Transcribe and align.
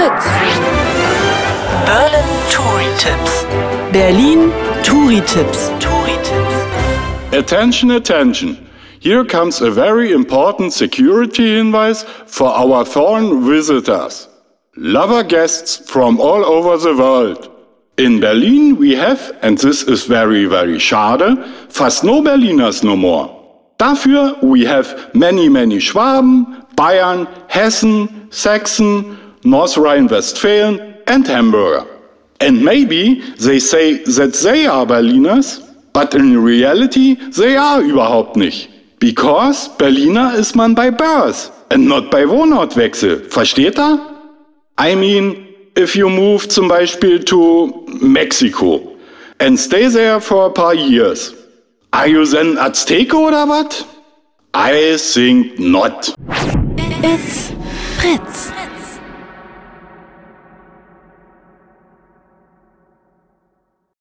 Fritz. 0.00 0.24
Berlin 1.84 2.30
Touri 2.48 2.88
Tips. 2.98 3.44
Berlin 3.92 4.50
Touri-Tipps. 4.82 5.68
Touri 5.84 6.16
Tips. 6.24 7.34
Attention, 7.34 7.90
attention. 7.90 8.66
Here 9.00 9.26
comes 9.26 9.60
a 9.60 9.70
very 9.70 10.12
important 10.12 10.72
security 10.72 11.48
hinweis 11.56 12.06
for 12.26 12.48
our 12.48 12.86
foreign 12.86 13.44
visitors. 13.44 14.28
Lover 14.74 15.22
guests 15.22 15.90
from 15.90 16.18
all 16.18 16.46
over 16.46 16.78
the 16.78 16.96
world. 16.96 17.50
In 17.98 18.20
Berlin 18.20 18.76
we 18.76 18.94
have, 18.94 19.20
and 19.42 19.58
this 19.58 19.82
is 19.82 20.06
very, 20.06 20.46
very 20.46 20.78
schade, 20.78 21.44
fast 21.68 22.04
no 22.04 22.22
Berliners 22.22 22.82
no 22.82 22.96
more. 22.96 23.28
Dafür 23.78 24.42
we 24.42 24.64
have 24.64 25.14
many, 25.14 25.50
many 25.50 25.76
Schwaben, 25.76 26.66
Bayern, 26.74 27.28
Hessen, 27.50 28.32
Saxon, 28.32 29.19
North 29.44 29.76
Rhine-Westphalen 29.76 30.94
and 31.06 31.26
Hamburger. 31.26 31.86
And 32.40 32.64
maybe 32.64 33.20
they 33.38 33.58
say 33.58 34.02
that 34.04 34.34
they 34.34 34.66
are 34.66 34.86
Berliners, 34.86 35.60
but 35.92 36.14
in 36.14 36.42
reality 36.42 37.14
they 37.14 37.56
are 37.56 37.82
überhaupt 37.82 38.36
nicht. 38.36 38.68
Because 38.98 39.68
Berliner 39.78 40.34
ist 40.34 40.54
man 40.56 40.74
by 40.74 40.90
birth 40.90 41.50
and 41.70 41.86
not 41.86 42.10
by 42.10 42.24
Wohnortwechsel. 42.24 43.30
Versteht 43.30 43.78
er? 43.78 43.98
I 44.78 44.94
mean, 44.94 45.46
if 45.76 45.94
you 45.96 46.08
move 46.08 46.48
zum 46.48 46.68
Beispiel 46.68 47.22
to 47.24 47.86
Mexico 48.02 48.80
and 49.38 49.58
stay 49.58 49.88
there 49.88 50.20
for 50.20 50.46
a 50.46 50.50
paar 50.50 50.74
years, 50.74 51.34
are 51.92 52.06
you 52.06 52.26
then 52.26 52.56
Azteco 52.56 53.28
oder 53.28 53.46
what? 53.46 53.86
I 54.54 54.96
think 54.98 55.58
not. 55.58 56.14
It's 57.02 57.52
Fritz. 57.98 58.69